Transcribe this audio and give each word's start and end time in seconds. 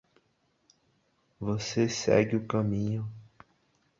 Você 1.39 1.87
segue 1.87 2.35
o 2.35 2.47
caminho 2.47 3.07